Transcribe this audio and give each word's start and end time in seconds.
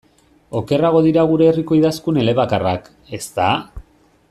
Okerrago 0.59 1.01
dira 1.07 1.25
gure 1.33 1.49
herriko 1.51 1.77
idazkun 1.81 2.19
elebakarrak, 2.23 2.91
ezta? 3.19 3.53